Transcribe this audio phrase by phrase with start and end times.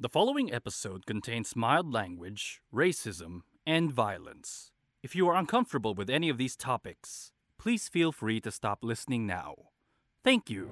[0.00, 4.70] The following episode contains mild language, racism, and violence.
[5.02, 9.26] If you are uncomfortable with any of these topics, please feel free to stop listening
[9.26, 9.56] now.
[10.22, 10.70] Thank you.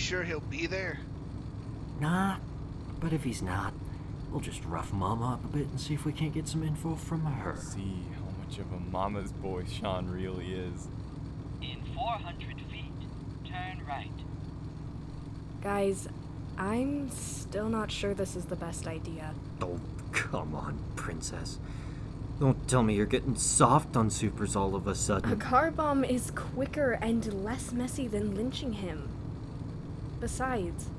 [0.00, 0.98] Sure he'll be there?
[2.00, 2.36] Nah,
[2.98, 3.74] but if he's not,
[4.30, 6.96] we'll just rough Mama up a bit and see if we can't get some info
[6.96, 7.56] from her.
[7.56, 10.88] See how much of a mama's boy Sean really is.
[11.60, 12.92] In 400 feet,
[13.44, 14.10] turn right.
[15.62, 16.08] Guys,
[16.56, 19.34] I'm still not sure this is the best idea.
[19.60, 19.78] Oh,
[20.12, 21.58] come on, Princess.
[22.38, 25.30] Don't tell me you're getting soft on supers all of a sudden.
[25.30, 29.10] A car bomb is quicker and less messy than lynching him.
[30.20, 30.90] Besides,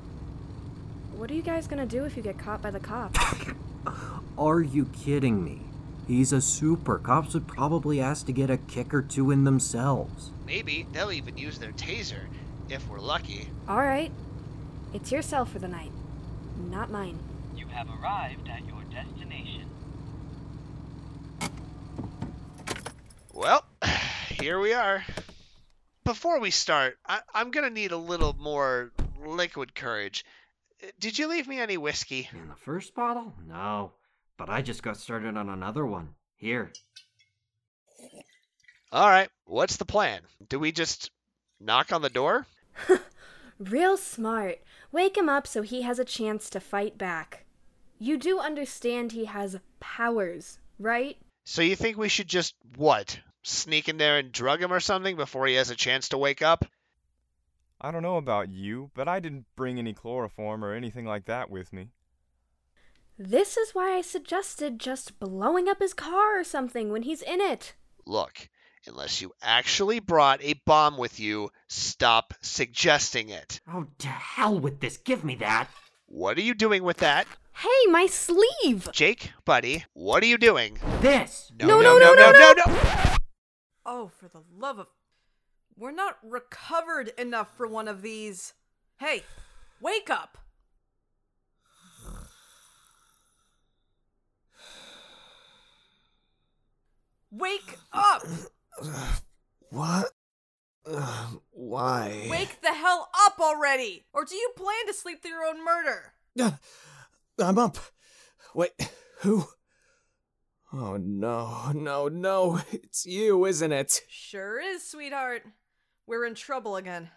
[1.16, 3.18] what are you guys gonna do if you get caught by the cops?
[4.38, 5.60] Are you kidding me?
[6.08, 6.98] He's a super.
[6.98, 10.30] Cops would probably ask to get a kick or two in themselves.
[10.46, 12.26] Maybe they'll even use their taser,
[12.68, 13.48] if we're lucky.
[13.68, 14.10] Alright,
[14.92, 15.92] it's your cell for the night,
[16.70, 17.18] not mine.
[17.56, 19.66] You have arrived at your destination.
[23.32, 23.64] Well,
[24.30, 25.04] here we are.
[26.04, 28.90] Before we start, I- I'm gonna need a little more
[29.26, 30.24] liquid courage.
[30.82, 32.28] Uh, Did you leave me any whiskey?
[32.32, 33.32] In the first bottle?
[33.46, 33.92] No.
[34.36, 36.14] But I just got started on another one.
[36.36, 36.72] Here.
[38.90, 40.20] All right, what's the plan?
[40.48, 41.10] Do we just
[41.60, 42.46] knock on the door?
[43.58, 44.58] Real smart.
[44.90, 47.44] Wake him up so he has a chance to fight back.
[47.98, 51.16] You do understand he has powers, right?
[51.44, 53.18] So you think we should just what?
[53.42, 56.42] Sneak in there and drug him or something before he has a chance to wake
[56.42, 56.64] up?
[57.84, 61.50] I don't know about you, but I didn't bring any chloroform or anything like that
[61.50, 61.88] with me.
[63.18, 67.40] This is why I suggested just blowing up his car or something when he's in
[67.40, 67.74] it.
[68.06, 68.48] Look,
[68.86, 73.60] unless you actually brought a bomb with you, stop suggesting it.
[73.66, 74.96] Oh, to hell with this.
[74.96, 75.68] Give me that.
[76.06, 77.26] What are you doing with that?
[77.54, 78.88] Hey, my sleeve!
[78.92, 80.78] Jake, buddy, what are you doing?
[81.00, 81.50] This.
[81.58, 83.16] No, no, no, no, no, no.
[83.84, 84.86] Oh, for the love of.
[85.76, 88.54] We're not recovered enough for one of these.
[88.98, 89.24] Hey,
[89.80, 90.38] wake up!
[97.30, 98.22] Wake up!
[99.70, 100.10] What?
[100.84, 102.26] Uh, why?
[102.28, 104.04] Wake the hell up already!
[104.12, 106.12] Or do you plan to sleep through your own murder?
[106.38, 106.52] Uh,
[107.38, 107.78] I'm up.
[108.54, 108.72] Wait,
[109.20, 109.46] who?
[110.72, 112.60] Oh no, no, no.
[112.70, 114.02] It's you, isn't it?
[114.08, 115.42] Sure is, sweetheart.
[116.06, 117.10] We're in trouble again.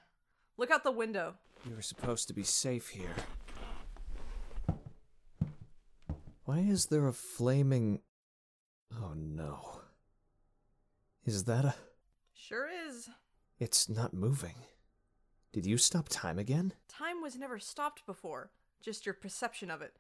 [0.58, 1.36] Look out the window.
[1.68, 3.16] You were supposed to be safe here.
[6.46, 8.02] Why is there a flaming.
[8.94, 9.82] Oh no.
[11.26, 11.76] Is that a.
[12.34, 13.10] Sure is.
[13.60, 14.56] It's not moving.
[15.52, 16.74] Did you stop time again?
[16.88, 19.94] Time was never stopped before, just your perception of it.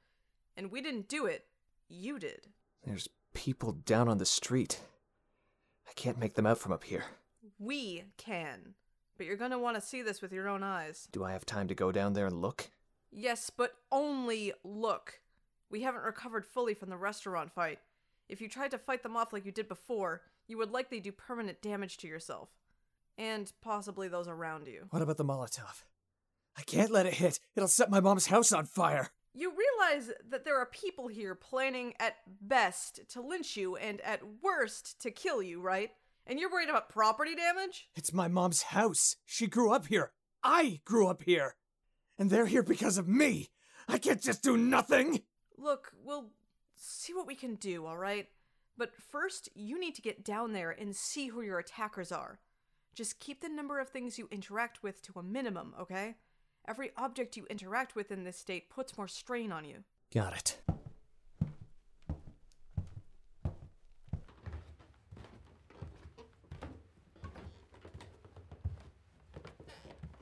[0.56, 1.46] And we didn't do it,
[1.88, 2.48] you did.
[2.86, 4.82] There's people down on the street.
[5.90, 7.06] I can't make them out from up here.
[7.60, 8.76] We can.
[9.18, 11.08] But you're gonna want to see this with your own eyes.
[11.12, 12.70] Do I have time to go down there and look?
[13.12, 15.22] Yes, but only look.
[15.70, 17.80] We haven't recovered fully from the restaurant fight.
[18.28, 21.12] If you tried to fight them off like you did before, you would likely do
[21.12, 22.50] permanent damage to yourself.
[23.18, 24.88] And possibly those around you.
[24.90, 25.84] What about the Molotov?
[26.58, 27.40] I can't let it hit.
[27.56, 29.10] It'll set my mom's house on fire.
[29.34, 34.22] You realize that there are people here planning at best to lynch you and at
[34.42, 35.92] worst to kill you, right?
[36.28, 37.88] And you're worried about property damage?
[37.96, 39.16] It's my mom's house.
[39.26, 40.12] She grew up here.
[40.44, 41.56] I grew up here.
[42.18, 43.50] And they're here because of me.
[43.88, 45.22] I can't just do nothing.
[45.58, 46.30] Look, we'll
[46.76, 48.28] see what we can do, alright?
[48.78, 52.40] But first, you need to get down there and see who your attackers are.
[52.94, 56.16] Just keep the number of things you interact with to a minimum, okay?
[56.68, 59.84] Every object you interact with in this state puts more strain on you.
[60.14, 60.58] Got it.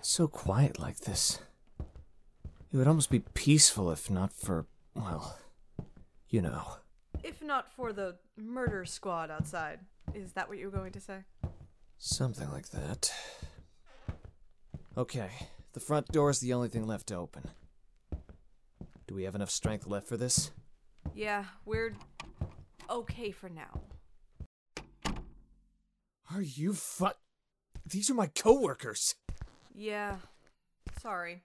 [0.04, 1.40] It's so quiet like this.
[1.80, 5.38] It would almost be peaceful if not for, well,
[6.28, 6.80] you know.
[7.24, 9.80] If not for the murder squad outside.
[10.14, 11.20] Is that what you were going to say?
[12.00, 13.14] Something like that.
[14.98, 15.30] Okay,
[15.72, 17.52] the front door is the only thing left open.
[19.08, 20.52] Do we have enough strength left for this?
[21.16, 21.96] Yeah, we're
[22.90, 23.80] okay for now.
[26.36, 27.08] Are you fu-
[27.86, 29.16] These are my coworkers.
[29.76, 30.18] Yeah.
[31.02, 31.42] Sorry.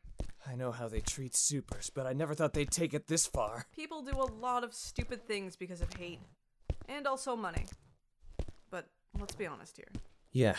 [0.46, 3.66] I know how they treat supers, but I never thought they'd take it this far.
[3.74, 6.20] People do a lot of stupid things because of hate.
[6.88, 7.66] And also money.
[8.70, 8.88] But
[9.18, 9.88] let's be honest here.
[10.32, 10.56] Yeah,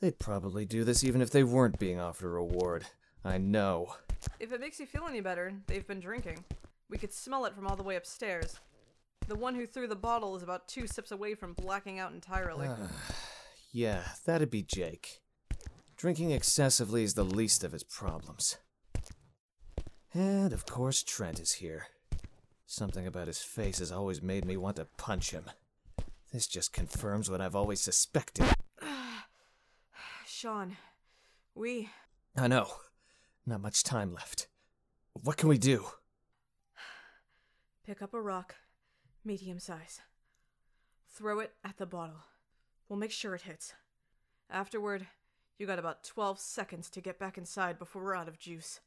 [0.00, 2.86] they'd probably do this even if they weren't being offered a reward.
[3.24, 3.94] I know.
[4.38, 6.44] If it makes you feel any better, they've been drinking.
[6.90, 8.58] We could smell it from all the way upstairs.
[9.26, 12.68] The one who threw the bottle is about two sips away from blacking out entirely.
[13.70, 15.20] Yeah, that'd be Jake.
[15.98, 18.56] Drinking excessively is the least of his problems.
[20.14, 21.88] And of course, Trent is here.
[22.66, 25.46] Something about his face has always made me want to punch him.
[26.32, 28.46] This just confirms what I've always suspected.
[30.24, 30.76] Sean,
[31.56, 31.88] we.
[32.36, 32.68] I know.
[33.44, 34.46] Not much time left.
[35.14, 35.84] What can we do?
[37.84, 38.54] Pick up a rock,
[39.24, 40.00] medium size.
[41.10, 42.22] Throw it at the bottle.
[42.88, 43.74] We'll make sure it hits.
[44.48, 45.08] Afterward,
[45.58, 48.80] you got about 12 seconds to get back inside before we're out of juice.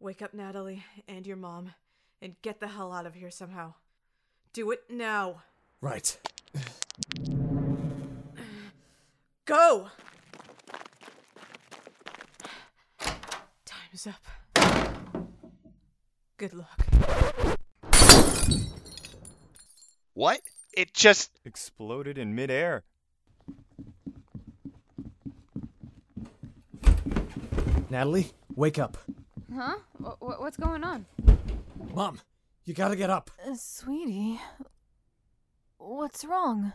[0.00, 1.74] Wake up Natalie and your mom
[2.22, 3.74] and get the hell out of here somehow.
[4.54, 5.42] Do it now.
[5.82, 6.18] Right.
[9.44, 9.88] Go!
[13.66, 14.26] Time's up.
[16.38, 16.86] Good luck.
[20.14, 20.40] What?
[20.72, 21.30] It just.
[21.44, 22.82] Exploded in midair.
[27.94, 28.96] Natalie, wake up.
[29.54, 29.76] Huh?
[30.02, 31.06] Wh- wh- what's going on?
[31.94, 32.20] Mom,
[32.64, 33.30] you gotta get up.
[33.48, 34.40] Uh, sweetie,
[35.78, 36.72] what's wrong?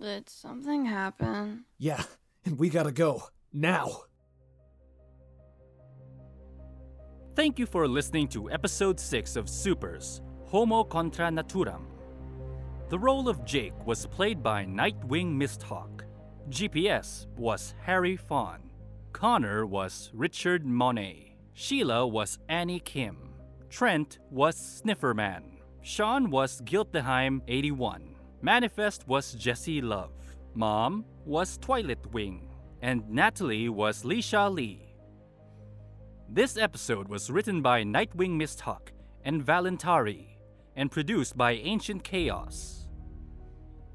[0.00, 1.66] Did something happen?
[1.76, 2.02] Yeah,
[2.46, 3.24] and we gotta go.
[3.52, 4.04] Now.
[7.36, 11.82] Thank you for listening to episode 6 of Supers Homo contra Naturam.
[12.88, 16.06] The role of Jake was played by Nightwing Misthawk.
[16.48, 18.67] GPS was Harry Fawn.
[19.18, 21.34] Connor was Richard Monet.
[21.52, 23.16] Sheila was Annie Kim.
[23.68, 25.42] Trent was Snifferman.
[25.82, 28.14] Sean was Gilteheim 81.
[28.42, 30.12] Manifest was Jesse Love.
[30.54, 32.48] Mom was Twilight Wing.
[32.80, 34.94] And Natalie was Lisha Lee.
[36.28, 38.92] This episode was written by Nightwing Misthawk
[39.24, 40.36] and Valentari
[40.76, 42.86] and produced by Ancient Chaos.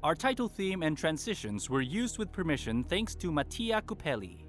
[0.02, 4.43] Our title theme and transitions were used with permission thanks to Mattia Cupelli.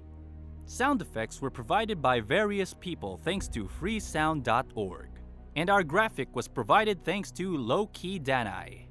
[0.66, 5.08] Sound effects were provided by various people thanks to freesound.org.
[5.54, 8.86] And our graphic was provided thanks to Low Key Danai.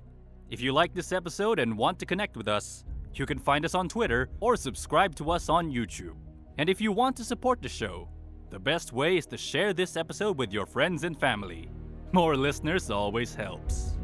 [0.50, 3.76] If you like this episode and want to connect with us, you can find us
[3.76, 6.16] on Twitter or subscribe to us on YouTube.
[6.58, 8.08] And if you want to support the show,
[8.50, 11.70] the best way is to share this episode with your friends and family.
[12.14, 13.95] More listeners always helps.